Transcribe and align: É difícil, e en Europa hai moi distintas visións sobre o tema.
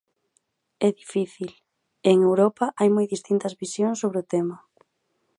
É 0.87 0.89
difícil, 1.01 1.51
e 2.05 2.07
en 2.15 2.19
Europa 2.29 2.65
hai 2.79 2.89
moi 2.95 3.05
distintas 3.13 3.53
visións 3.63 3.97
sobre 4.03 4.17
o 4.23 4.27
tema. 4.33 4.57